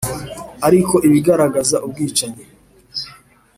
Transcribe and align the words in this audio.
ariko 0.67 0.95
ibigaragaza 1.07 1.77
ubwicanyi 1.87 2.43